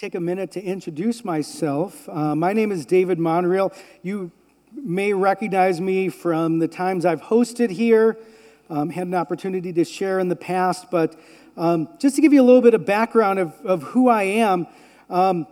[0.00, 2.08] take a minute to introduce myself.
[2.08, 3.70] Uh, my name is David Monreal.
[4.02, 4.32] You
[4.72, 8.16] may recognize me from the times I've hosted here,
[8.70, 11.20] um, had an opportunity to share in the past, but
[11.58, 14.68] um, just to give you a little bit of background of, of who I am,
[15.10, 15.46] um,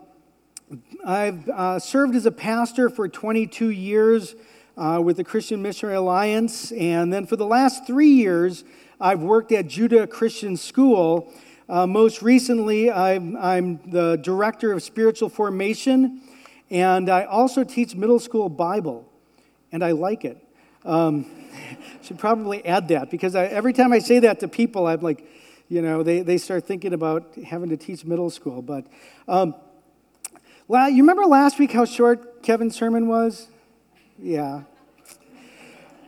[1.05, 4.35] I've uh, served as a pastor for 22 years
[4.79, 8.65] uh, with the Christian Missionary Alliance, and then for the last three years,
[8.99, 11.31] I've worked at Judah Christian School.
[11.69, 16.23] Uh, most recently, I'm, I'm, the director of spiritual formation,
[16.71, 19.07] and I also teach middle school Bible,
[19.71, 20.43] and I like it.
[20.87, 21.27] Um,
[22.03, 25.27] should probably add that because I, every time I say that to people, I'm like,
[25.69, 28.63] you know, they, they start thinking about having to teach middle school.
[28.63, 28.87] But
[29.27, 29.55] um,
[30.71, 33.49] you remember last week how short Kevin's sermon was?
[34.19, 34.63] Yeah.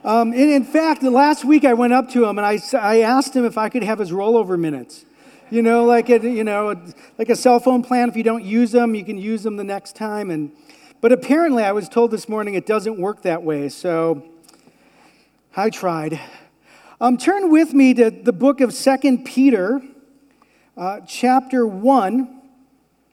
[0.04, 3.00] Um, in, in fact, the last week I went up to him and I, I
[3.00, 5.04] asked him if I could have his rollover minutes.
[5.52, 6.80] You know, like a, you know,
[7.18, 8.08] like a cell phone plan.
[8.08, 10.30] If you don't use them, you can use them the next time.
[10.30, 10.52] And
[11.00, 13.68] but apparently, I was told this morning it doesn't work that way.
[13.68, 14.30] So
[15.56, 16.20] I tried.
[17.00, 19.82] Um, turn with me to the book of Second Peter,
[20.76, 22.42] uh, chapter one.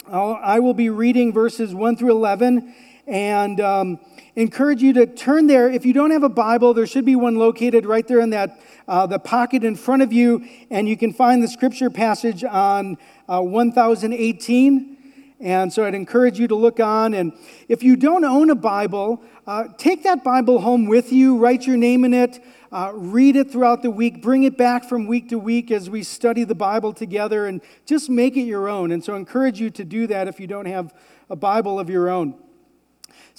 [0.08, 2.76] I'll, I will be reading verses one through eleven,
[3.08, 4.00] and um,
[4.36, 5.72] encourage you to turn there.
[5.72, 8.60] If you don't have a Bible, there should be one located right there in that
[8.88, 12.98] uh, the pocket in front of you, and you can find the scripture passage on
[13.28, 14.98] uh, 1018.
[15.40, 17.14] And so I'd encourage you to look on.
[17.14, 17.34] And
[17.68, 21.78] if you don't own a Bible, uh, take that Bible home with you, write your
[21.78, 25.38] name in it, uh, read it throughout the week, bring it back from week to
[25.38, 28.92] week as we study the Bible together, and just make it your own.
[28.92, 30.94] And so I encourage you to do that if you don't have
[31.30, 32.36] a Bible of your own.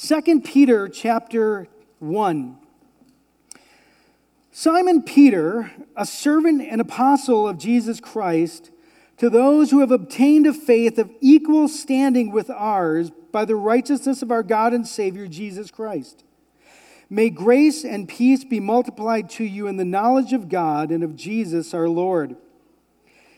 [0.00, 1.66] 2 Peter chapter
[1.98, 2.56] 1.
[4.52, 8.70] Simon Peter, a servant and apostle of Jesus Christ,
[9.16, 14.22] to those who have obtained a faith of equal standing with ours by the righteousness
[14.22, 16.22] of our God and Savior Jesus Christ.
[17.10, 21.16] May grace and peace be multiplied to you in the knowledge of God and of
[21.16, 22.36] Jesus our Lord.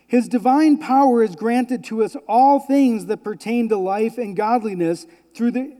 [0.06, 5.06] His divine power has granted to us all things that pertain to life and godliness
[5.34, 5.79] through the,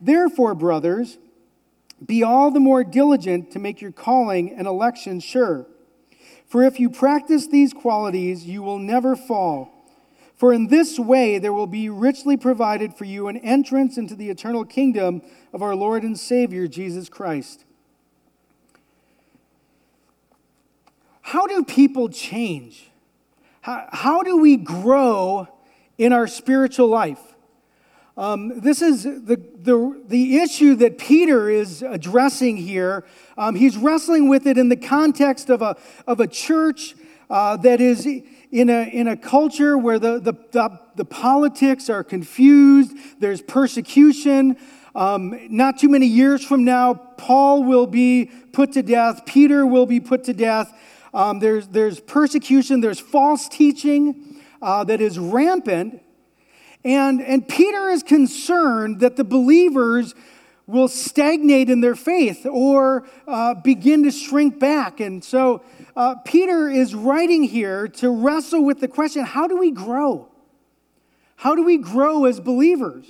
[0.00, 1.18] Therefore, brothers,
[2.04, 5.66] be all the more diligent to make your calling and election sure.
[6.46, 9.72] For if you practice these qualities, you will never fall.
[10.36, 14.28] For in this way there will be richly provided for you an entrance into the
[14.28, 17.64] eternal kingdom of our Lord and Savior, Jesus Christ.
[21.22, 22.90] How do people change?
[23.62, 25.48] How, how do we grow
[25.98, 27.35] in our spiritual life?
[28.18, 33.04] Um, this is the, the, the issue that Peter is addressing here.
[33.36, 36.94] Um, he's wrestling with it in the context of a, of a church
[37.28, 42.02] uh, that is in a, in a culture where the, the, the, the politics are
[42.02, 44.56] confused, there's persecution.
[44.94, 49.84] Um, not too many years from now, Paul will be put to death, Peter will
[49.84, 50.72] be put to death.
[51.12, 56.00] Um, there's, there's persecution, there's false teaching uh, that is rampant.
[56.86, 60.14] And, and Peter is concerned that the believers
[60.68, 65.00] will stagnate in their faith or uh, begin to shrink back.
[65.00, 65.64] And so
[65.96, 70.28] uh, Peter is writing here to wrestle with the question how do we grow?
[71.34, 73.04] How do we grow as believers?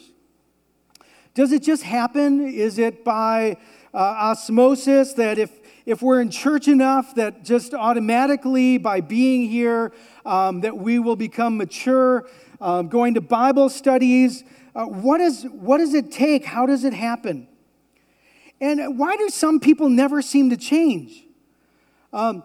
[1.34, 2.48] Does it just happen?
[2.48, 3.58] Is it by
[3.92, 5.50] uh, osmosis that if,
[5.84, 9.92] if we're in church enough that just automatically by being here
[10.24, 12.26] um, that we will become mature?
[12.60, 14.44] Um, going to Bible studies.
[14.74, 16.44] Uh, what, is, what does it take?
[16.44, 17.48] How does it happen?
[18.60, 21.24] And why do some people never seem to change?
[22.12, 22.42] Um,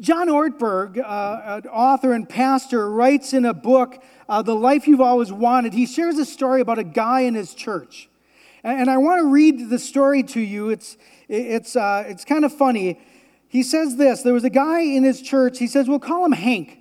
[0.00, 5.00] John Ortberg, uh, an author and pastor, writes in a book, uh, The Life You've
[5.00, 5.72] Always Wanted.
[5.72, 8.10] He shares a story about a guy in his church.
[8.62, 10.68] And, and I want to read the story to you.
[10.68, 10.98] It's,
[11.28, 13.00] it's, uh, it's kind of funny.
[13.48, 16.32] He says this There was a guy in his church, he says, We'll call him
[16.32, 16.78] Hank.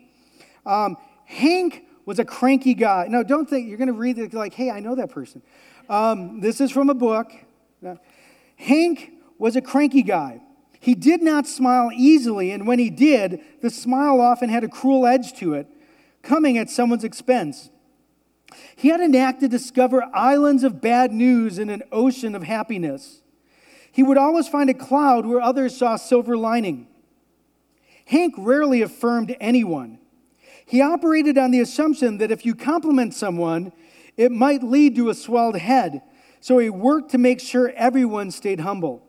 [0.65, 3.07] Um, Hank was a cranky guy.
[3.09, 5.41] No, don't think you're going to read it like, hey, I know that person.
[5.89, 7.31] Um, this is from a book.
[8.57, 10.41] Hank was a cranky guy.
[10.79, 15.07] He did not smile easily, and when he did, the smile often had a cruel
[15.07, 15.67] edge to it,
[16.21, 17.69] coming at someone's expense.
[18.75, 23.21] He had a knack to discover islands of bad news in an ocean of happiness.
[23.91, 26.87] He would always find a cloud where others saw silver lining.
[28.05, 29.97] Hank rarely affirmed anyone.
[30.65, 33.71] He operated on the assumption that if you compliment someone,
[34.17, 36.01] it might lead to a swelled head.
[36.39, 39.03] So he worked to make sure everyone stayed humble.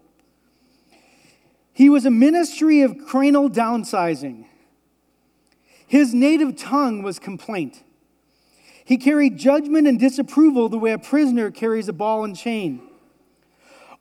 [1.73, 4.47] He was a ministry of cranial downsizing.
[5.87, 7.83] His native tongue was complaint.
[8.85, 12.81] He carried judgment and disapproval the way a prisoner carries a ball and chain.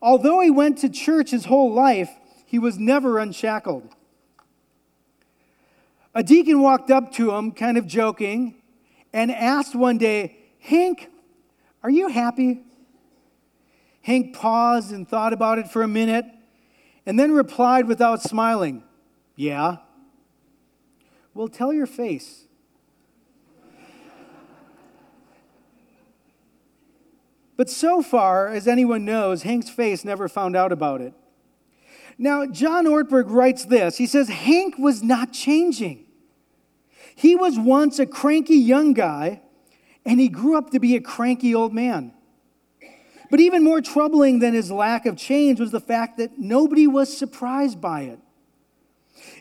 [0.02, 2.10] Although he went to church his whole life,
[2.46, 3.95] he was never unshackled.
[6.16, 8.56] A deacon walked up to him, kind of joking,
[9.12, 11.10] and asked one day, Hank,
[11.84, 12.62] are you happy?
[14.02, 16.26] Hank paused and thought about it for a minute
[17.06, 18.84] and then replied without smiling,
[19.36, 19.78] Yeah.
[21.34, 22.46] Well, tell your face.
[27.58, 31.14] but so far, as anyone knows, Hank's face never found out about it.
[32.18, 33.98] Now, John Ortberg writes this.
[33.98, 36.05] He says, Hank was not changing.
[37.16, 39.42] He was once a cranky young guy,
[40.06, 42.14] and he grew up to be a cranky old man.
[43.32, 47.16] But even more troubling than his lack of change was the fact that nobody was
[47.16, 48.20] surprised by it.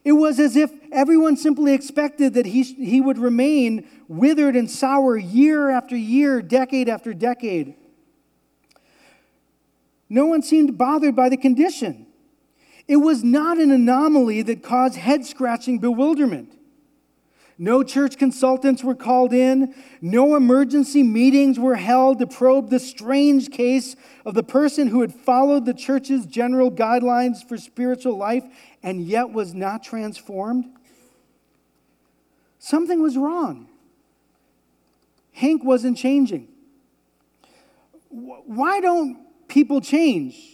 [0.04, 5.16] It was as if everyone simply expected that he, he would remain withered and sour
[5.16, 7.74] year after year, decade after decade.
[10.08, 12.06] No one seemed bothered by the condition.
[12.86, 16.53] It was not an anomaly that caused head scratching bewilderment.
[17.56, 19.74] No church consultants were called in.
[20.00, 23.94] No emergency meetings were held to probe the strange case
[24.26, 28.44] of the person who had followed the church's general guidelines for spiritual life
[28.82, 30.64] and yet was not transformed.
[32.58, 33.68] Something was wrong.
[35.32, 36.48] Hank wasn't changing.
[38.08, 39.18] Why don't
[39.48, 40.53] people change?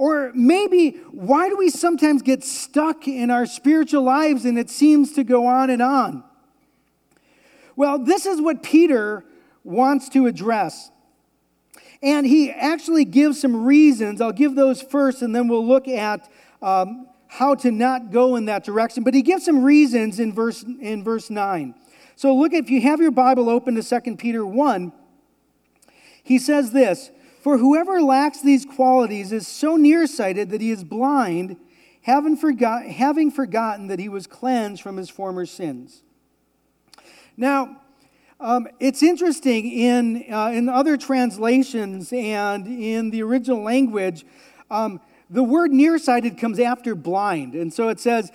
[0.00, 5.12] Or maybe, why do we sometimes get stuck in our spiritual lives and it seems
[5.12, 6.24] to go on and on?
[7.76, 9.26] Well, this is what Peter
[9.62, 10.90] wants to address.
[12.02, 14.22] And he actually gives some reasons.
[14.22, 16.30] I'll give those first, and then we'll look at
[16.62, 19.04] um, how to not go in that direction.
[19.04, 21.74] But he gives some reasons in verse, in verse 9.
[22.16, 24.92] So look, if you have your Bible open to 2 Peter 1,
[26.22, 31.56] he says this for whoever lacks these qualities is so nearsighted that he is blind,
[32.02, 36.02] having, forgot, having forgotten that he was cleansed from his former sins.
[37.36, 37.80] Now,
[38.38, 44.24] um, it's interesting in, uh, in other translations and in the original language,
[44.70, 45.00] um,
[45.30, 47.54] the word nearsighted comes after blind.
[47.54, 48.30] And so it says,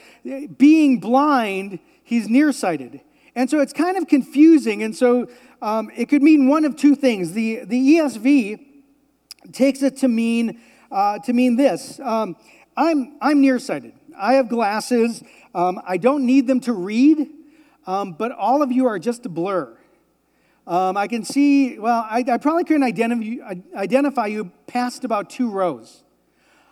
[0.58, 3.02] being blind, he's nearsighted.
[3.36, 4.82] And so it's kind of confusing.
[4.82, 5.28] And so
[5.62, 7.34] um, it could mean one of two things.
[7.34, 8.75] The, the ESV
[9.54, 10.62] takes it to mean,
[10.92, 12.36] uh, to mean this um,
[12.78, 13.94] I'm, I'm nearsighted.
[14.18, 15.24] I have glasses.
[15.54, 17.30] Um, I don't need them to read,
[17.88, 19.78] um, but all of you are just a blur.
[20.68, 25.50] Um, I can see, well, I, I probably couldn't identify, identify you past about two
[25.50, 26.04] rows.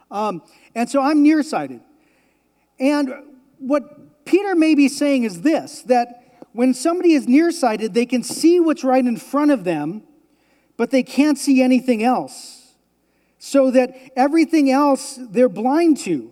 [0.10, 0.42] Um,
[0.76, 1.82] and so I'm nearsighted.
[2.80, 3.14] And
[3.60, 6.22] what Peter may be saying is this that
[6.54, 10.04] when somebody is nearsighted, they can see what's right in front of them,
[10.76, 12.63] but they can't see anything else
[13.46, 16.32] so that everything else they're blind to.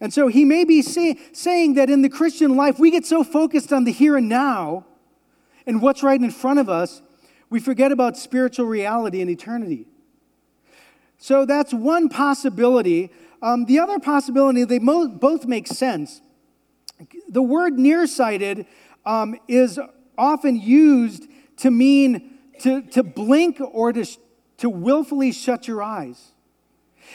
[0.00, 3.24] And so he may be say, saying that in the Christian life, we get so
[3.24, 4.86] focused on the here and now
[5.66, 7.02] and what's right in front of us,
[7.50, 9.88] we forget about spiritual reality and eternity.
[11.18, 13.10] So that's one possibility.
[13.42, 16.20] Um, the other possibility, they mo- both make sense.
[17.28, 18.66] The word nearsighted
[19.04, 19.80] um, is
[20.16, 24.06] often used to mean to, to blink or to,
[24.58, 26.32] to willfully shut your eyes.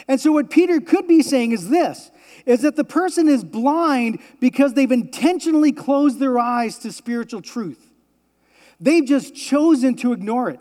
[0.08, 2.12] And so what Peter could be saying is this
[2.46, 7.92] is that the person is blind because they've intentionally closed their eyes to spiritual truth.
[8.80, 10.60] They've just chosen to ignore it.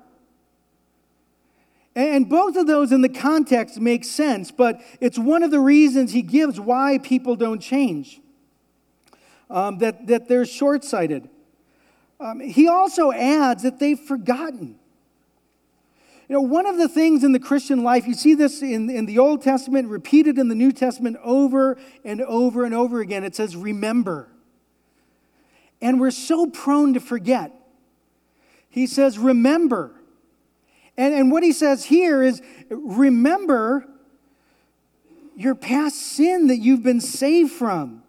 [1.94, 6.12] And both of those in the context make sense, but it's one of the reasons
[6.12, 8.20] he gives why people don't change.
[9.50, 11.28] um, that, that they're short sighted.
[12.20, 14.78] Um, he also adds that they've forgotten.
[16.30, 19.04] You know, one of the things in the Christian life, you see this in, in
[19.04, 23.24] the Old Testament, repeated in the New Testament over and over and over again.
[23.24, 24.28] It says, remember.
[25.82, 27.52] And we're so prone to forget.
[28.68, 29.90] He says, remember.
[30.96, 33.88] And, and what he says here is, remember
[35.34, 38.04] your past sin that you've been saved from.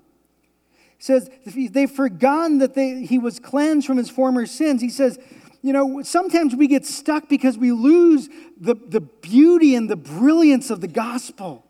[1.00, 4.80] He says, they've forgotten that they, he was cleansed from his former sins.
[4.80, 5.18] He says,
[5.62, 10.70] you know, sometimes we get stuck because we lose the, the beauty and the brilliance
[10.70, 11.66] of the gospel.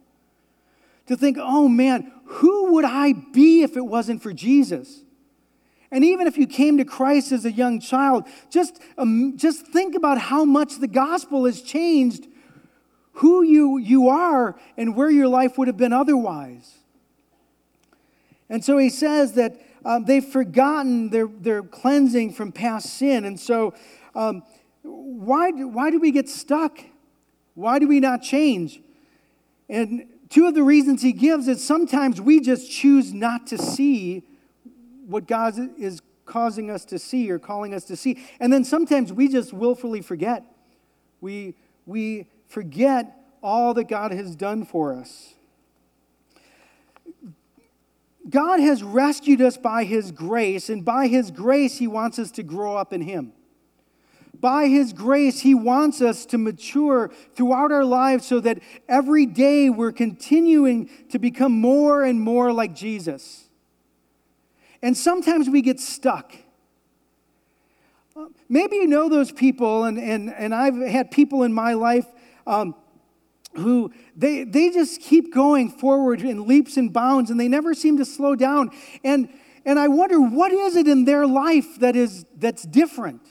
[1.08, 5.04] To think, oh man, who would I be if it wasn't for Jesus?
[5.92, 9.94] And even if you came to Christ as a young child, just, um, just think
[9.96, 12.28] about how much the gospel has changed
[13.16, 16.78] who you, you are and where your life would have been otherwise.
[18.50, 23.26] And so he says that um, they've forgotten their, their cleansing from past sin.
[23.26, 23.74] And so,
[24.16, 24.44] um,
[24.84, 26.80] why, do, why do we get stuck?
[27.56, 28.82] Why do we not change?
[29.70, 34.24] And two of the reasons he gives is sometimes we just choose not to see
[35.08, 38.24] what God is causing us to see or calling us to see.
[38.40, 40.44] And then sometimes we just willfully forget.
[41.20, 45.34] We, we forget all that God has done for us.
[48.30, 52.44] God has rescued us by His grace, and by His grace, He wants us to
[52.44, 53.34] grow up in Him.
[54.40, 59.70] By His grace, He wants us to mature throughout our lives so that every day
[59.70, 63.46] we're continuing to become more and more like Jesus.
[64.82, 66.34] And sometimes we get stuck.
[68.50, 72.06] Maybe you know those people, and, and, and I've had people in my life
[72.46, 72.76] um,
[73.54, 77.98] who they, they just keep going forward in leaps and bounds, and they never seem
[77.98, 78.72] to slow down.
[79.04, 79.30] And,
[79.66, 83.22] and I wonder, what is it in their life that is, that's different?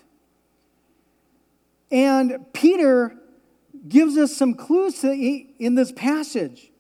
[1.91, 3.17] And Peter
[3.89, 6.71] gives us some clues in this passage.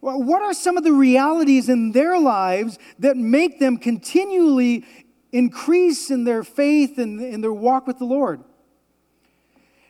[0.00, 4.84] What are some of the realities in their lives that make them continually
[5.30, 8.42] increase in their faith and in their walk with the Lord?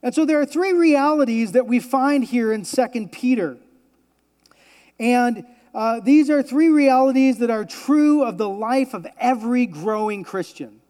[0.03, 3.57] And so there are three realities that we find here in 2 Peter.
[4.99, 10.25] And uh, these are three realities that are true of the life of every growing
[10.25, 10.81] Christian.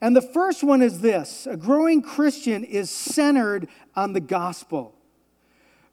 [0.00, 4.96] And the first one is this a growing Christian is centered on the gospel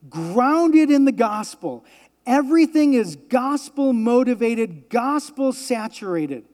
[0.09, 1.85] grounded in the gospel.
[2.25, 6.45] Everything is gospel motivated, gospel saturated.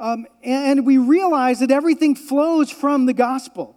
[0.00, 3.76] Um, and we realize that everything flows from the gospel.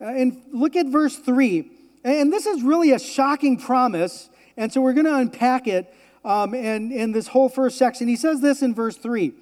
[0.00, 1.68] Uh, and look at verse 3.
[2.04, 4.30] And this is really a shocking promise.
[4.56, 5.92] And so we're going to unpack it
[6.24, 8.06] um, in, in this whole first section.
[8.06, 9.32] He says this in verse 3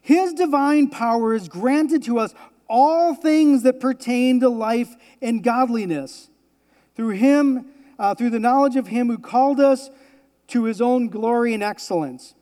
[0.00, 2.34] His divine power is granted to us
[2.68, 6.30] all things that pertain to life and godliness
[6.94, 7.66] through him,
[7.98, 9.90] uh, through the knowledge of him who called us
[10.48, 12.34] to his own glory and excellence.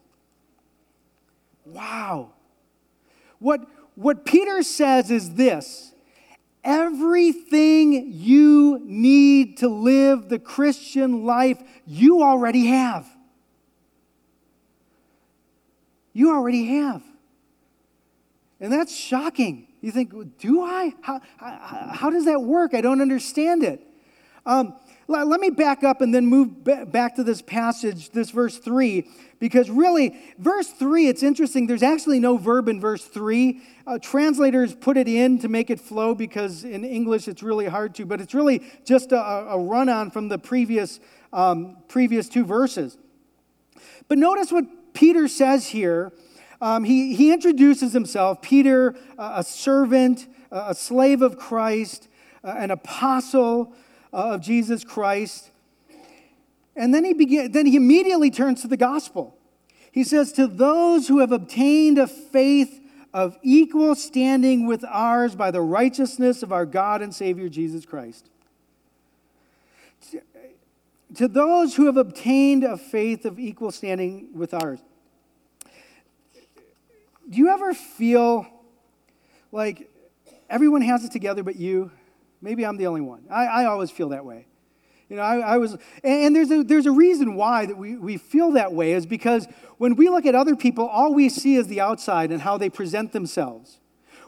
[1.64, 2.32] Wow.
[3.38, 5.92] What, what Peter says is this
[6.64, 13.06] everything you need to live the Christian life, you already have.
[16.12, 17.02] You already have.
[18.58, 19.68] And that's shocking.
[19.80, 20.94] You think, do I?
[21.02, 22.74] How, how, how does that work?
[22.74, 23.80] I don't understand it.
[24.44, 24.74] Um,
[25.08, 29.08] let me back up and then move back to this passage, this verse 3,
[29.38, 31.66] because really, verse 3, it's interesting.
[31.66, 33.60] There's actually no verb in verse 3.
[33.86, 37.94] Uh, translators put it in to make it flow because in English it's really hard
[37.96, 40.98] to, but it's really just a, a run on from the previous,
[41.32, 42.98] um, previous two verses.
[44.08, 46.12] But notice what Peter says here.
[46.60, 52.08] Um, he, he introduces himself Peter, uh, a servant, uh, a slave of Christ,
[52.42, 53.74] an apostle.
[54.12, 55.50] Of Jesus Christ.
[56.74, 59.36] And then he, begin, then he immediately turns to the gospel.
[59.90, 62.80] He says, To those who have obtained a faith
[63.14, 68.28] of equal standing with ours by the righteousness of our God and Savior Jesus Christ.
[71.14, 74.80] To those who have obtained a faith of equal standing with ours.
[77.28, 78.46] Do you ever feel
[79.50, 79.88] like
[80.50, 81.90] everyone has it together but you?
[82.46, 83.24] Maybe I'm the only one.
[83.28, 84.46] I, I always feel that way.
[85.08, 88.18] You know, I, I was, and there's a, there's a reason why that we, we
[88.18, 89.48] feel that way is because
[89.78, 92.70] when we look at other people, all we see is the outside and how they
[92.70, 93.80] present themselves.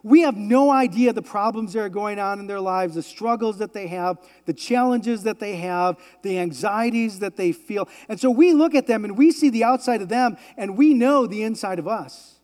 [0.03, 3.59] We have no idea the problems that are going on in their lives, the struggles
[3.59, 7.89] that they have, the challenges that they have, the anxieties that they feel.
[8.09, 10.93] And so we look at them and we see the outside of them and we
[10.93, 12.41] know the inside of us.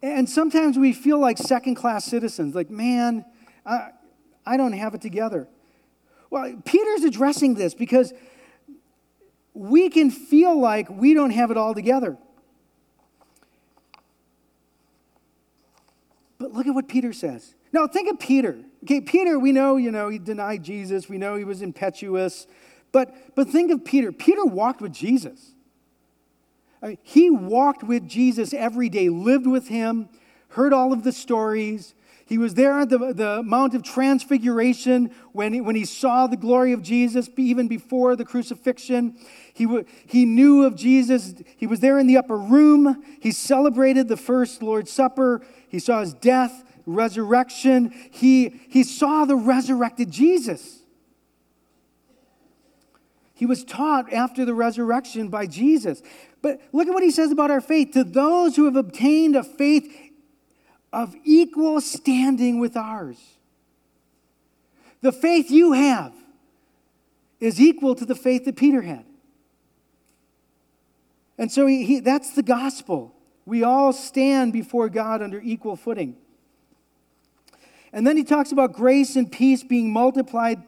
[0.00, 3.24] And sometimes we feel like second class citizens, like, man,
[3.66, 3.88] I,
[4.46, 5.48] I don't have it together.
[6.30, 8.12] Well, Peter's addressing this because
[9.54, 12.16] we can feel like we don't have it all together.
[16.38, 17.54] But look at what Peter says.
[17.72, 18.58] Now, think of Peter.
[18.84, 21.08] Okay, Peter, we know, you know, he denied Jesus.
[21.08, 22.46] We know he was impetuous.
[22.92, 24.12] But, but think of Peter.
[24.12, 25.54] Peter walked with Jesus.
[26.82, 30.08] I mean, he walked with Jesus every day, lived with him,
[30.48, 31.94] heard all of the stories.
[32.26, 36.38] He was there at the, the Mount of Transfiguration when he, when he saw the
[36.38, 39.16] glory of Jesus, even before the crucifixion.
[39.52, 41.34] He, w- he knew of Jesus.
[41.56, 43.04] He was there in the upper room.
[43.20, 45.42] He celebrated the first Lord's Supper.
[45.68, 47.92] He saw his death, resurrection.
[48.10, 50.80] He, he saw the resurrected Jesus.
[53.34, 56.02] He was taught after the resurrection by Jesus.
[56.40, 57.92] But look at what he says about our faith.
[57.92, 60.03] To those who have obtained a faith
[60.94, 63.18] of equal standing with ours.
[65.00, 66.14] The faith you have
[67.40, 69.04] is equal to the faith that Peter had.
[71.36, 73.14] And so he, he, that's the gospel.
[73.44, 76.16] We all stand before God under equal footing.
[77.92, 80.62] And then he talks about grace and peace being multiplied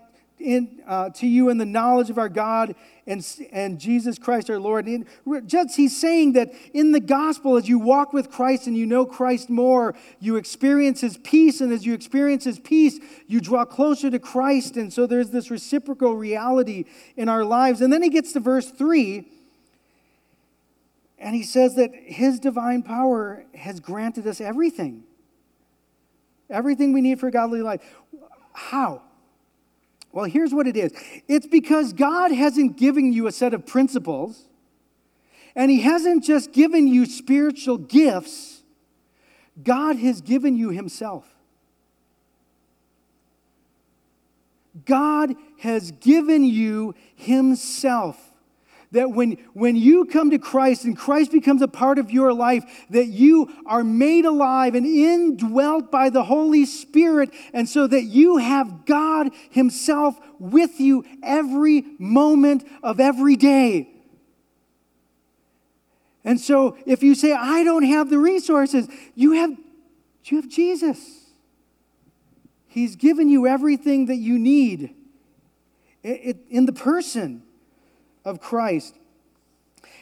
[0.47, 2.77] in, uh, to you in the knowledge of our God
[3.07, 4.87] and, and Jesus Christ our Lord.
[4.87, 5.07] And
[5.47, 9.05] just he's saying that in the gospel, as you walk with Christ and you know
[9.05, 11.61] Christ more, you experience his peace.
[11.61, 14.77] And as you experience his peace, you draw closer to Christ.
[14.77, 16.85] And so there's this reciprocal reality
[17.17, 17.81] in our lives.
[17.81, 19.27] And then he gets to verse 3.
[21.19, 25.03] And he says that his divine power has granted us everything.
[26.49, 27.81] Everything we need for a godly life.
[28.53, 29.03] How?
[30.13, 30.93] Well, here's what it is.
[31.29, 34.45] It's because God hasn't given you a set of principles,
[35.55, 38.63] and He hasn't just given you spiritual gifts,
[39.63, 41.27] God has given you Himself.
[44.85, 48.33] God has given you Himself
[48.97, 52.65] that when, when you come to Christ and Christ becomes a part of your life,
[52.91, 58.39] that you are made alive and indwelt by the Holy Spirit, and so that you
[58.39, 63.89] have God Himself with you every moment of every day.
[66.25, 69.57] And so if you say, I don't have the resources, you have,
[70.25, 70.99] you have Jesus.
[72.67, 74.95] He's given you everything that you need
[76.03, 77.43] in the person
[78.27, 78.95] of Christ.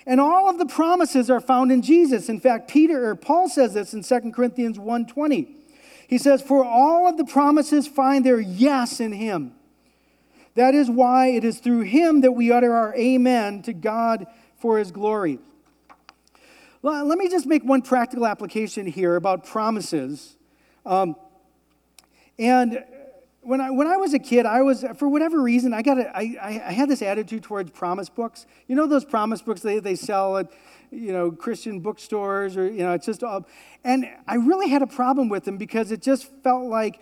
[0.06, 2.28] And all of the promises are found in Jesus.
[2.28, 5.48] In fact, Peter or Paul says this in 2 Corinthians 1:20.
[6.06, 9.52] He says, "For all of the promises find their yes in him."
[10.54, 14.78] That is why it is through him that we utter our amen to God for
[14.78, 15.38] his glory.
[16.82, 20.36] Well, let me just make one practical application here about promises.
[20.84, 21.16] Um,
[22.38, 22.84] and
[23.44, 26.16] when I, when I was a kid, I was, for whatever reason, I, got a,
[26.16, 28.46] I, I had this attitude towards promise books.
[28.66, 30.50] You know those promise books they, they sell at,
[30.90, 33.46] you know, Christian bookstores or, you know, it's just all,
[33.84, 37.00] and I really had a problem with them because it just felt like,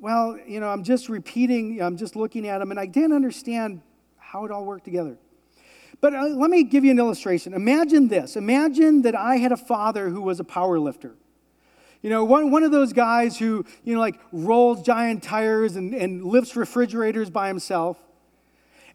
[0.00, 3.80] well, you know, I'm just repeating, I'm just looking at them, and I didn't understand
[4.18, 5.16] how it all worked together.
[6.00, 7.54] But uh, let me give you an illustration.
[7.54, 8.36] Imagine this.
[8.36, 11.14] Imagine that I had a father who was a power lifter.
[12.04, 15.94] You know, one, one of those guys who, you know, like rolls giant tires and,
[15.94, 17.96] and lifts refrigerators by himself.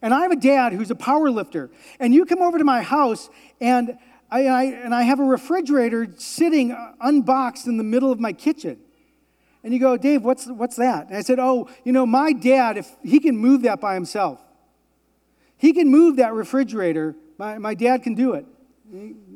[0.04, 1.72] And I have a dad who's a power lifter.
[2.00, 3.98] And you come over to my house and
[4.30, 6.70] I, I, and I have a refrigerator sitting
[7.02, 8.80] unboxed in the middle of my kitchen.
[9.64, 11.08] And you go, Dave, what's, what's that?
[11.08, 14.40] And I said, Oh, you know, my dad, if he can move that by himself,
[15.58, 17.16] he can move that refrigerator.
[17.40, 18.46] My, my dad can do it.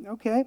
[0.10, 0.46] Okay.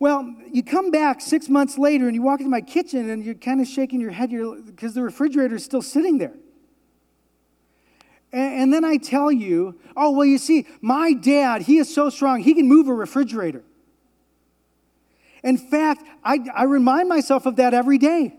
[0.00, 3.34] Well, you come back six months later and you walk into my kitchen and you're
[3.34, 4.30] kind of shaking your head
[4.64, 6.32] because the refrigerator is still sitting there.
[8.32, 12.08] And, and then I tell you, oh, well, you see, my dad, he is so
[12.08, 13.62] strong, he can move a refrigerator.
[15.44, 18.34] In fact, I, I remind myself of that every day.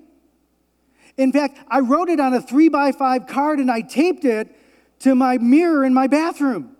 [1.15, 4.55] In fact, I wrote it on a three by five card and I taped it
[5.01, 6.75] to my mirror in my bathroom.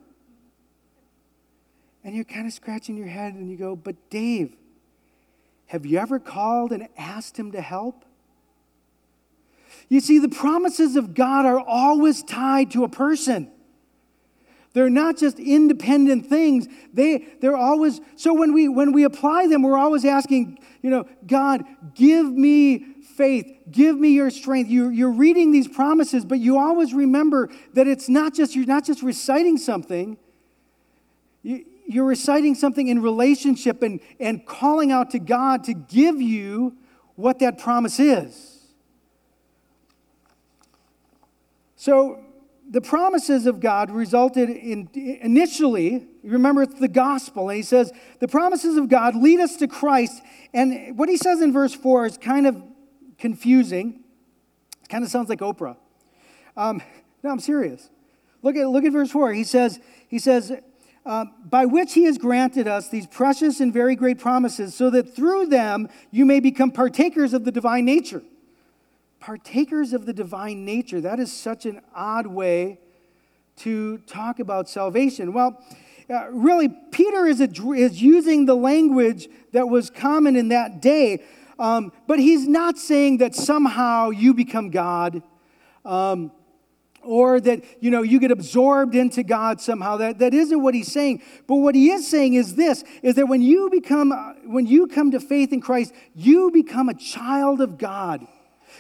[2.04, 4.56] And you're kind of scratching your head and you go, but Dave,
[5.72, 8.04] have you ever called and asked Him to help?
[9.88, 13.50] You see, the promises of God are always tied to a person.
[14.74, 16.68] They're not just independent things.
[16.94, 21.06] They, they're always, so when we, when we apply them, we're always asking, you know,
[21.26, 21.64] God,
[21.96, 22.80] give me
[23.16, 24.70] faith, give me your strength.
[24.70, 28.84] You, you're reading these promises, but you always remember that it's not just, you're not
[28.84, 30.18] just reciting something,
[31.44, 36.78] you, you're reciting something in relationship and, and calling out to God to give you
[37.16, 38.60] what that promise is.
[41.76, 42.20] So,
[42.70, 48.30] the promises of God resulted in initially, remember it's the gospel, and he says, the
[48.30, 50.22] promises of God lead us to Christ.
[50.54, 52.64] And what he says in verse 4 is kind of
[53.18, 54.04] confusing.
[54.84, 55.76] It kind of sounds like Oprah.
[56.56, 56.82] Um,
[57.24, 57.90] no, I'm serious.
[58.42, 59.34] Look at, look at verse 4.
[59.34, 60.54] He says, he says
[61.06, 65.16] uh, by which he has granted us these precious and very great promises, so that
[65.16, 68.22] through them you may become partakers of the divine nature
[69.22, 71.00] partakers of the divine nature.
[71.00, 72.80] That is such an odd way
[73.58, 75.32] to talk about salvation.
[75.32, 75.64] Well,
[76.10, 81.24] uh, really, Peter is, a, is using the language that was common in that day,
[81.60, 85.22] um, but he's not saying that somehow you become God.
[85.86, 86.32] Um,
[87.04, 90.92] or that you know you get absorbed into god somehow that, that isn't what he's
[90.92, 94.12] saying but what he is saying is this is that when you become
[94.46, 98.28] when you come to faith in christ you become a child of god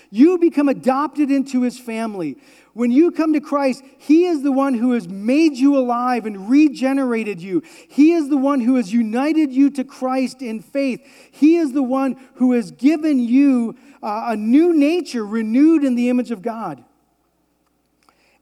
[0.09, 2.37] you become adopted into his family.
[2.73, 6.49] When you come to Christ, he is the one who has made you alive and
[6.49, 7.63] regenerated you.
[7.89, 11.01] He is the one who has united you to Christ in faith.
[11.31, 16.09] He is the one who has given you uh, a new nature renewed in the
[16.09, 16.83] image of God.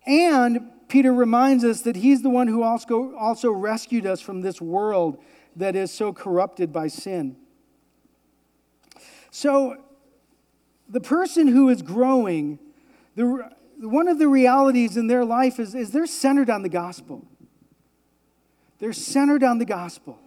[0.10, 4.60] And Peter reminds us that he's the one who also, also rescued us from this
[4.60, 5.24] world
[5.56, 7.38] that is so corrupted by sin.
[9.30, 9.78] So,
[10.90, 12.58] the person who is growing,
[13.16, 17.28] the, one of the realities in their life is, is they're centered on the gospel.
[18.80, 20.18] They're centered on the gospel.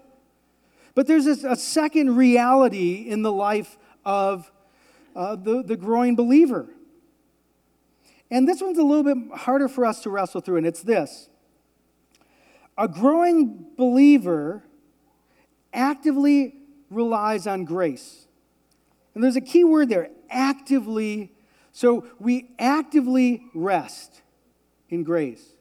[0.94, 4.52] But there's a, a second reality in the life of
[5.16, 6.68] uh, the, the growing believer.
[8.32, 11.28] And this one's a little bit harder for us to wrestle through, and it's this
[12.78, 14.64] a growing believer
[15.74, 16.54] actively
[16.88, 18.26] relies on grace.
[19.14, 21.30] And there's a key word there actively,
[21.72, 24.22] so we actively rest
[24.88, 25.52] in grace.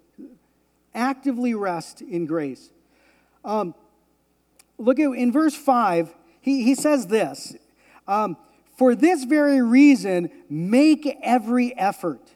[0.96, 2.72] Actively rest in grace.
[3.44, 3.76] Um,
[4.78, 7.54] look at in verse 5, he, he says this
[8.08, 8.38] um,
[8.78, 12.32] For this very reason, make every effort.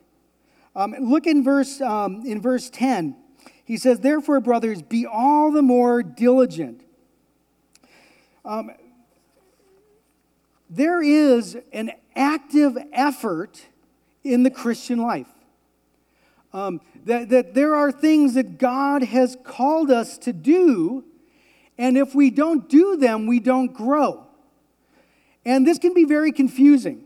[0.75, 3.15] Um, look in verse, um, in verse 10.
[3.63, 6.81] He says, Therefore, brothers, be all the more diligent.
[8.43, 8.71] Um,
[10.69, 13.65] there is an active effort
[14.23, 15.27] in the Christian life.
[16.53, 21.03] Um, that, that there are things that God has called us to do,
[21.77, 24.25] and if we don't do them, we don't grow.
[25.45, 27.04] And this can be very confusing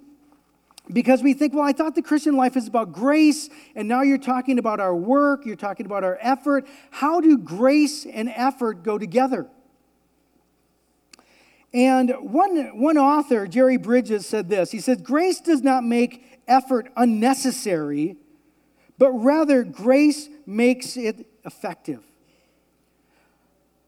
[0.91, 4.17] because we think, well, I thought the Christian life is about grace, and now you're
[4.17, 6.67] talking about our work, you're talking about our effort.
[6.91, 9.47] How do grace and effort go together?
[11.73, 16.91] And one, one author, Jerry Bridges, said this He said, Grace does not make effort
[16.97, 18.17] unnecessary,
[18.97, 22.04] but rather grace makes it effective.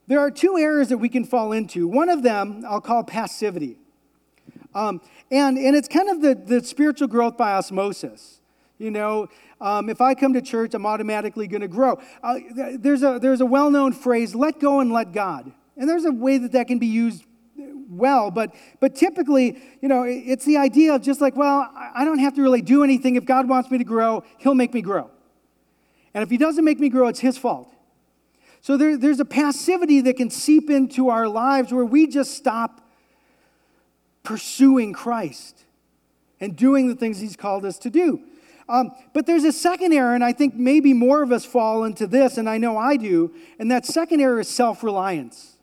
[0.07, 1.87] There are two errors that we can fall into.
[1.87, 3.77] One of them I'll call passivity.
[4.73, 8.39] Um, and, and it's kind of the, the spiritual growth by osmosis.
[8.77, 9.27] You know,
[9.59, 11.99] um, if I come to church, I'm automatically going to grow.
[12.23, 12.39] Uh,
[12.79, 15.51] there's a, there's a well known phrase, let go and let God.
[15.77, 17.23] And there's a way that that can be used
[17.91, 22.19] well, but, but typically, you know, it's the idea of just like, well, I don't
[22.19, 23.15] have to really do anything.
[23.15, 25.11] If God wants me to grow, He'll make me grow.
[26.13, 27.73] And if He doesn't make me grow, it's His fault.
[28.61, 32.80] So there, there's a passivity that can seep into our lives where we just stop
[34.23, 35.65] pursuing Christ
[36.39, 38.21] and doing the things He's called us to do.
[38.69, 42.07] Um, but there's a second error, and I think maybe more of us fall into
[42.07, 45.57] this, and I know I do, and that second error is self reliance.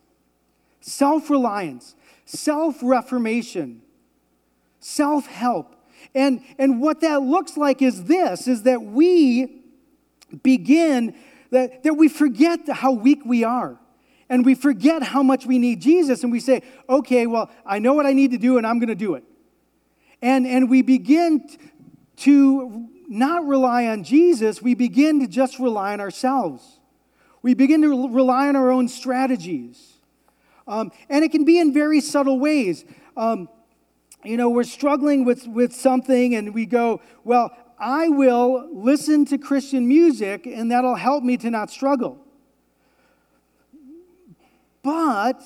[0.81, 1.95] Self reliance
[2.29, 3.81] self reformation,
[4.81, 5.75] self help.
[6.15, 9.63] And, and what that looks like is this is that we
[10.43, 11.15] begin,
[11.51, 13.79] that, that we forget how weak we are.
[14.29, 16.23] And we forget how much we need Jesus.
[16.23, 18.89] And we say, okay, well, I know what I need to do and I'm going
[18.89, 19.25] to do it.
[20.21, 21.49] And, and we begin
[22.19, 26.81] to not rely on Jesus, we begin to just rely on ourselves.
[27.41, 29.95] We begin to rely on our own strategies.
[30.67, 32.85] Um, and it can be in very subtle ways.
[33.17, 33.49] Um,
[34.25, 39.39] you know, we're struggling with, with something and we go, well, I will listen to
[39.39, 42.19] Christian music and that'll help me to not struggle.
[44.83, 45.43] But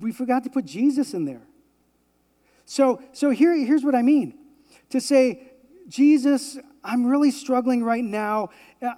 [0.00, 1.42] we forgot to put Jesus in there.
[2.66, 4.34] So, so here, here's what I mean
[4.90, 5.52] to say,
[5.88, 8.50] Jesus, I'm really struggling right now.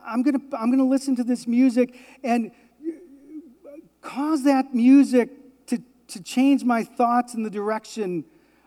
[0.05, 2.51] I'm going to I'm going to listen to this music and
[4.03, 5.31] cause that music
[5.67, 8.25] to, to change my thoughts in the direction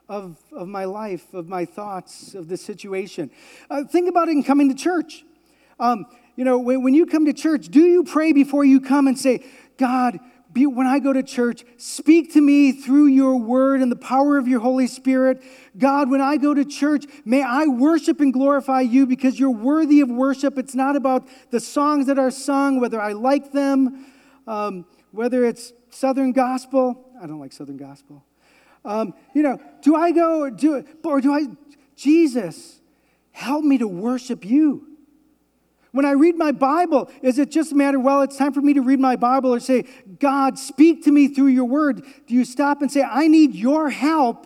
[0.10, 3.30] of, of my life, of my thoughts, of this situation.
[3.70, 5.24] Uh, think about it in coming to church.
[5.80, 9.08] Um, you know, when, when you come to church, do you pray before you come
[9.08, 9.46] and say,
[9.80, 10.20] God,
[10.52, 14.38] be, when I go to church, speak to me through your word and the power
[14.38, 15.42] of your Holy Spirit.
[15.78, 20.02] God, when I go to church, may I worship and glorify you because you're worthy
[20.02, 20.58] of worship.
[20.58, 24.06] It's not about the songs that are sung, whether I like them,
[24.48, 27.10] um, whether it's Southern gospel.
[27.22, 28.26] I don't like Southern gospel.
[28.84, 31.46] Um, you know, do I go, do, or do I,
[31.96, 32.82] Jesus,
[33.32, 34.89] help me to worship you?
[35.92, 38.74] When I read my Bible, is it just a matter, well, it's time for me
[38.76, 39.86] to read my Bible or say,
[40.20, 42.04] God, speak to me through your word?
[42.28, 44.46] Do you stop and say, I need your help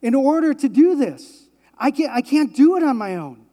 [0.00, 1.48] in order to do this?
[1.78, 3.44] I can't, I can't do it on my own.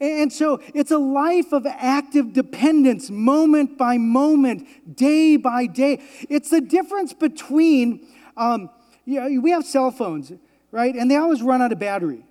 [0.00, 6.02] And so it's a life of active dependence, moment by moment, day by day.
[6.28, 8.70] It's the difference between, um,
[9.04, 10.32] you know, we have cell phones,
[10.72, 10.94] right?
[10.96, 12.24] And they always run out of battery.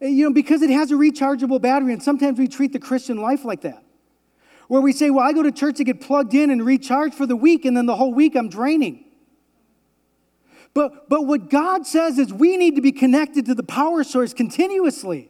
[0.00, 3.44] You know, because it has a rechargeable battery, and sometimes we treat the Christian life
[3.44, 3.84] like that.
[4.68, 7.26] Where we say, well, I go to church to get plugged in and recharged for
[7.26, 9.04] the week, and then the whole week I'm draining.
[10.72, 14.32] But, but what God says is we need to be connected to the power source
[14.32, 15.28] continuously.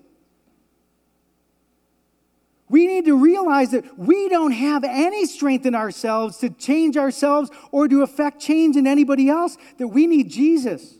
[2.68, 7.50] We need to realize that we don't have any strength in ourselves to change ourselves
[7.72, 10.94] or to affect change in anybody else, that we need Jesus.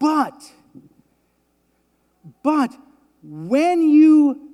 [0.00, 0.34] But
[2.46, 2.72] but
[3.24, 4.52] when you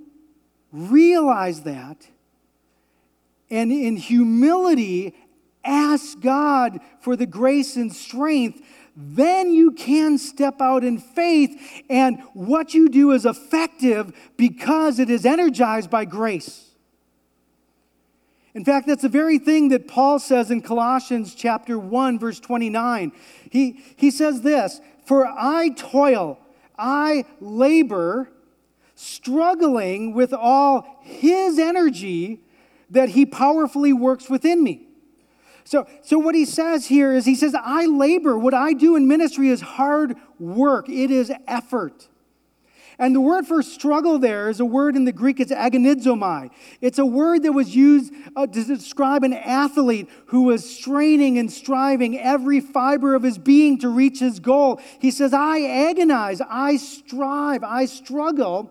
[0.72, 2.08] realize that
[3.50, 5.14] and in humility
[5.62, 8.62] ask God for the grace and strength,
[8.96, 15.10] then you can step out in faith, and what you do is effective because it
[15.10, 16.70] is energized by grace.
[18.54, 23.12] In fact, that's the very thing that Paul says in Colossians chapter 1 verse 29.
[23.50, 26.38] He, he says this, "For I toil
[26.82, 28.28] I labor,
[28.94, 32.40] struggling with all His energy
[32.90, 34.88] that He powerfully works within me.
[35.64, 38.36] So, so what he says here is he says, I labor.
[38.36, 42.08] What I do in ministry is hard work, it is effort.
[43.02, 46.50] And the word for struggle there is a word in the Greek, it's agonizomai.
[46.80, 51.52] It's a word that was used uh, to describe an athlete who was straining and
[51.52, 54.80] striving every fiber of his being to reach his goal.
[55.00, 58.70] He says, I agonize, I strive, I struggle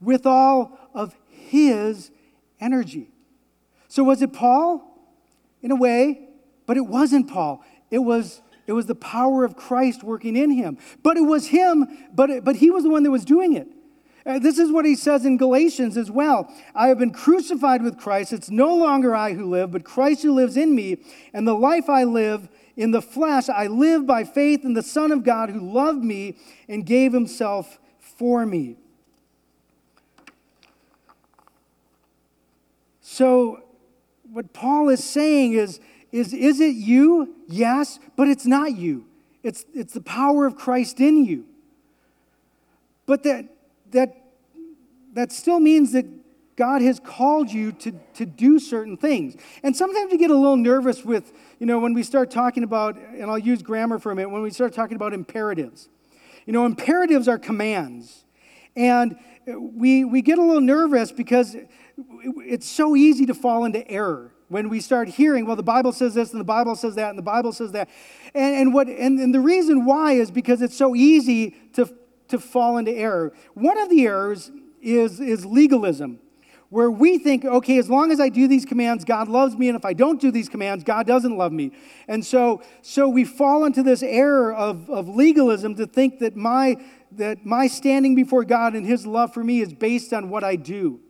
[0.00, 2.10] with all of his
[2.58, 3.10] energy.
[3.88, 4.82] So was it Paul?
[5.60, 6.26] In a way,
[6.64, 7.62] but it wasn't Paul.
[7.90, 10.78] It was it was the power of Christ working in him.
[11.02, 13.68] But it was him, but, it, but he was the one that was doing it.
[14.26, 16.50] Uh, this is what he says in Galatians as well.
[16.74, 18.32] I have been crucified with Christ.
[18.32, 20.96] It's no longer I who live, but Christ who lives in me.
[21.34, 25.12] And the life I live in the flesh, I live by faith in the Son
[25.12, 28.76] of God who loved me and gave himself for me.
[33.02, 33.62] So,
[34.32, 35.78] what Paul is saying is,
[36.14, 37.34] is is it you?
[37.48, 39.06] Yes, but it's not you.
[39.42, 41.44] It's, it's the power of Christ in you.
[43.04, 43.46] But that,
[43.90, 44.16] that,
[45.12, 46.06] that still means that
[46.56, 49.34] God has called you to, to do certain things.
[49.64, 52.96] And sometimes you get a little nervous with, you know, when we start talking about,
[52.96, 55.88] and I'll use grammar for a minute, when we start talking about imperatives.
[56.46, 58.24] You know, imperatives are commands.
[58.76, 61.56] And we, we get a little nervous because
[61.98, 66.14] it's so easy to fall into error when we start hearing, well, the Bible says
[66.14, 67.88] this and the Bible says that and the Bible says that.
[68.36, 71.92] And, and, what, and, and the reason why is because it's so easy to,
[72.28, 73.32] to fall into error.
[73.54, 76.20] One of the errors is, is legalism,
[76.68, 79.76] where we think, okay, as long as I do these commands, God loves me, and
[79.76, 81.72] if I don't do these commands, God doesn't love me.
[82.06, 86.76] And so, so we fall into this error of, of legalism to think that my,
[87.10, 90.54] that my standing before God and His love for me is based on what I
[90.54, 91.00] do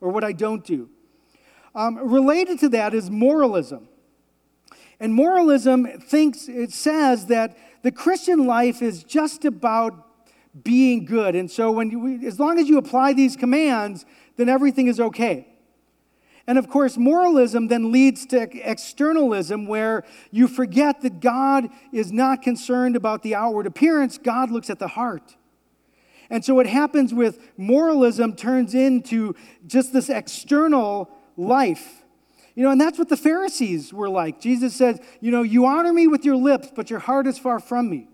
[0.00, 0.88] or what I don't do.
[1.76, 3.88] Um, related to that is moralism.
[4.98, 9.92] And moralism thinks, it says that the Christian life is just about
[10.64, 11.34] being good.
[11.34, 15.46] And so, when you, as long as you apply these commands, then everything is okay.
[16.46, 22.40] And of course, moralism then leads to externalism, where you forget that God is not
[22.40, 25.36] concerned about the outward appearance, God looks at the heart.
[26.30, 29.34] And so, what happens with moralism turns into
[29.66, 32.02] just this external life.
[32.54, 34.40] You know, and that's what the Pharisees were like.
[34.40, 37.60] Jesus said, You know, you honor me with your lips, but your heart is far
[37.60, 38.08] from me.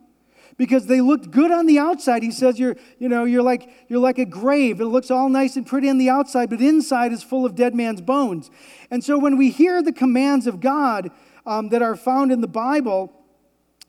[0.59, 2.23] Because they looked good on the outside.
[2.23, 4.81] He says, You're, you know, you're like, you're like a grave.
[4.81, 7.75] It looks all nice and pretty on the outside, but inside is full of dead
[7.75, 8.51] man's bones.
[8.91, 11.11] And so when we hear the commands of God
[11.47, 13.13] um, that are found in the Bible,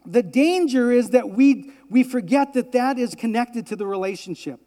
[0.06, 4.60] the danger is that we, we forget that that is connected to the relationship.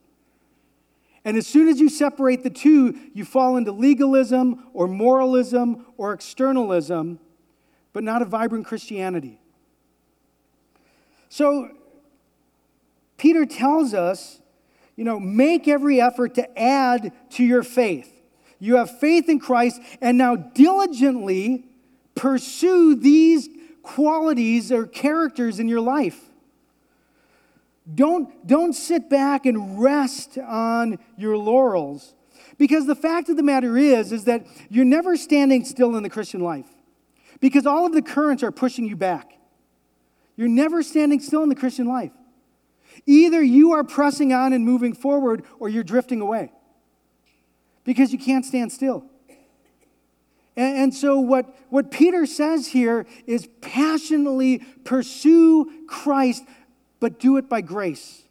[1.26, 6.12] And as soon as you separate the two, you fall into legalism or moralism or
[6.12, 7.18] externalism,
[7.92, 9.40] but not a vibrant Christianity.
[11.28, 11.70] So,
[13.16, 14.40] Peter tells us,
[14.94, 18.22] you know, make every effort to add to your faith.
[18.60, 21.64] You have faith in Christ, and now diligently
[22.14, 23.48] pursue these
[23.82, 26.20] qualities or characters in your life.
[27.94, 32.14] Don't, don't sit back and rest on your laurels.
[32.58, 36.10] Because the fact of the matter is, is that you're never standing still in the
[36.10, 36.66] Christian life.
[37.40, 39.32] Because all of the currents are pushing you back.
[40.36, 42.12] You're never standing still in the Christian life.
[43.04, 46.50] Either you are pressing on and moving forward, or you're drifting away.
[47.84, 49.04] Because you can't stand still.
[50.56, 56.42] And, and so, what, what Peter says here is passionately pursue Christ
[57.00, 58.22] but do it by grace.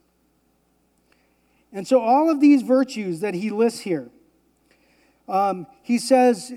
[1.72, 4.10] And so, all of these virtues that he lists here,
[5.28, 6.50] um, he says,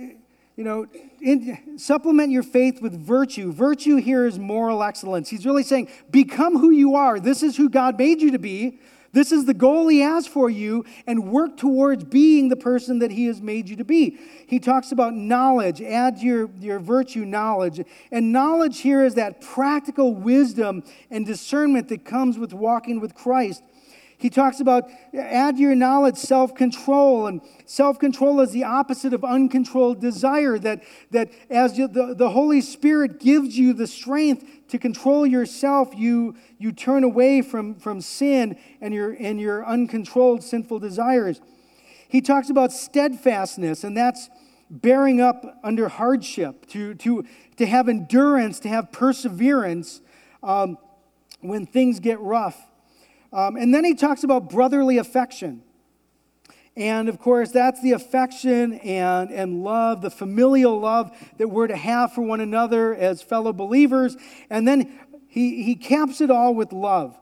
[0.58, 0.86] you know,
[1.20, 3.52] in, supplement your faith with virtue.
[3.52, 5.28] Virtue here is moral excellence.
[5.28, 7.20] He's really saying, become who you are.
[7.20, 8.78] This is who God made you to be.
[9.18, 13.10] This is the goal he has for you, and work towards being the person that
[13.10, 14.16] he has made you to be.
[14.46, 17.84] He talks about knowledge, add your, your virtue knowledge.
[18.12, 23.64] And knowledge here is that practical wisdom and discernment that comes with walking with Christ.
[24.18, 29.22] He talks about add your knowledge self control, and self control is the opposite of
[29.22, 30.58] uncontrolled desire.
[30.58, 35.94] That, that as you, the, the Holy Spirit gives you the strength to control yourself,
[35.96, 41.40] you, you turn away from, from sin and your, and your uncontrolled sinful desires.
[42.08, 44.28] He talks about steadfastness, and that's
[44.68, 47.24] bearing up under hardship, to, to,
[47.56, 50.00] to have endurance, to have perseverance
[50.42, 50.76] um,
[51.40, 52.67] when things get rough.
[53.32, 55.62] Um, and then he talks about brotherly affection.
[56.76, 61.76] And of course, that's the affection and, and love, the familial love that we're to
[61.76, 64.16] have for one another as fellow believers.
[64.48, 67.18] And then he, he caps it all with love.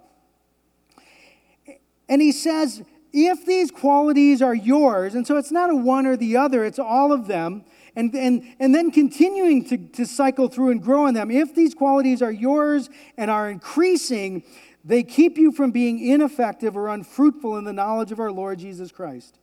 [2.09, 6.19] And he says, if these qualities are yours, and so it's not a one or
[6.19, 7.65] the other, it's all of them,
[7.97, 11.75] and, and, and then continuing to, to cycle through and grow in them, if these
[11.75, 14.43] qualities are yours and are increasing,
[14.87, 18.93] they keep you from being ineffective or unfruitful in the knowledge of our Lord Jesus
[18.93, 19.37] Christ.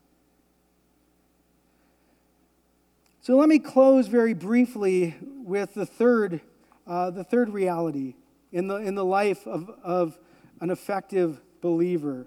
[3.19, 6.39] So let me close very briefly with the third,
[6.88, 8.15] uh, the third reality
[8.53, 10.17] in the, in the life of, of
[10.62, 12.25] an effective believer.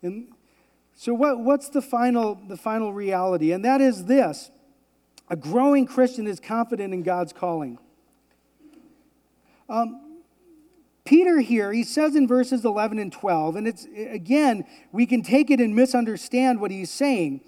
[0.00, 0.28] And
[0.94, 3.50] so what, what's the final, the final reality?
[3.50, 4.52] And that is this.
[5.28, 7.78] A growing Christian is confident in God's calling.
[9.68, 10.05] Um,
[11.06, 15.50] Peter here, he says in verses 11 and 12, and it's, again, we can take
[15.50, 17.40] it and misunderstand what he's saying.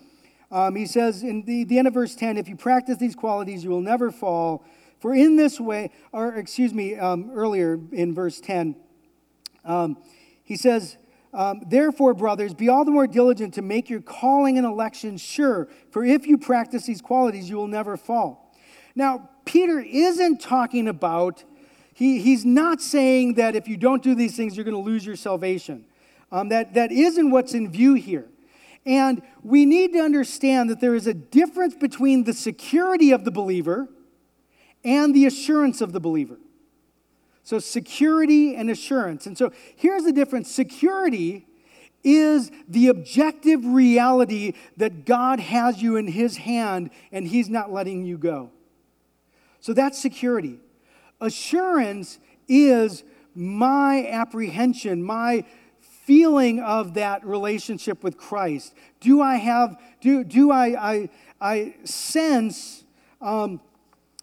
[0.51, 3.65] Um, he says in the, the end of verse 10 if you practice these qualities,
[3.65, 4.65] you will never fall.
[5.01, 8.77] For in this way, or excuse me, um, earlier in verse 10,
[9.65, 9.99] um,
[10.43, 10.97] he says,
[11.35, 15.69] um, Therefore, brothers, be all the more diligent to make your calling and election sure.
[15.91, 18.55] For if you practice these qualities, you will never fall.
[18.95, 21.45] Now, Peter isn't talking about,
[21.99, 25.05] he, he's not saying that if you don't do these things, you're going to lose
[25.05, 25.85] your salvation.
[26.31, 28.27] Um, that, that isn't what's in view here.
[28.87, 33.33] And we need to understand that there is a difference between the security of the
[33.33, 33.89] believer
[34.85, 36.39] and the assurance of the believer.
[37.43, 39.27] So, security and assurance.
[39.27, 41.49] And so, here's the difference security
[42.05, 48.05] is the objective reality that God has you in His hand and He's not letting
[48.05, 48.53] you go.
[49.59, 50.61] So, that's security.
[51.21, 53.03] Assurance is
[53.35, 55.45] my apprehension, my
[55.81, 58.75] feeling of that relationship with Christ?
[59.01, 61.09] Do I have, do, do I, I,
[61.41, 62.85] I sense
[63.21, 63.61] um,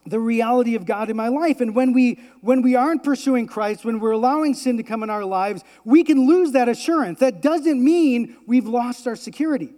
[0.05, 1.61] the reality of God in my life?
[1.61, 5.09] And when we, when we aren't pursuing Christ, when we're allowing sin to come in
[5.09, 7.19] our lives, we can lose that assurance.
[7.19, 9.73] That doesn't mean we've lost our security.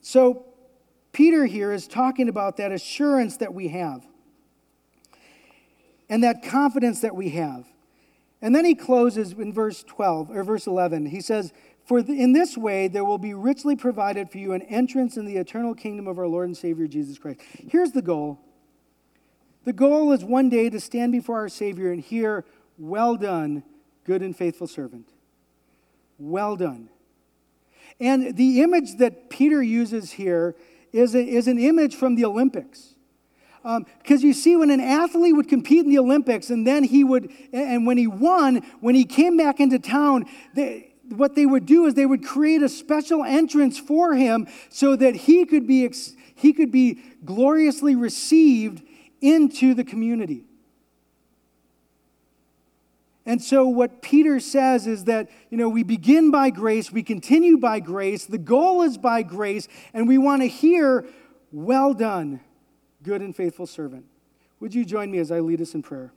[0.00, 0.44] So,
[1.12, 4.06] Peter here is talking about that assurance that we have
[6.08, 7.66] and that confidence that we have.
[8.42, 11.06] And then he closes in verse 12 or verse 11.
[11.06, 11.52] He says,
[11.84, 15.36] For in this way, there will be richly provided for you an entrance in the
[15.36, 17.40] eternal kingdom of our Lord and Savior Jesus Christ.
[17.68, 18.38] Here's the goal
[19.64, 22.44] the goal is one day to stand before our Savior and hear,
[22.78, 23.64] Well done,
[24.04, 25.08] good and faithful servant.
[26.18, 26.88] Well done.
[27.98, 30.54] And the image that Peter uses here
[30.92, 32.94] is, a, is an image from the Olympics.
[33.66, 37.02] Because um, you see, when an athlete would compete in the Olympics and then he
[37.02, 41.66] would, and when he won, when he came back into town, they, what they would
[41.66, 45.92] do is they would create a special entrance for him so that he could be,
[46.36, 48.84] he could be gloriously received
[49.20, 50.44] into the community.
[53.28, 57.58] And so, what Peter says is that, you know, we begin by grace, we continue
[57.58, 61.04] by grace, the goal is by grace, and we want to hear,
[61.50, 62.38] well done,
[63.06, 64.04] good and faithful servant.
[64.58, 66.12] Would you join me as I lead us in prayer?